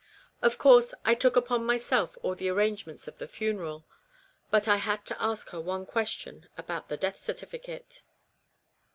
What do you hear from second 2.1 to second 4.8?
all the arrangements of the funeral, but I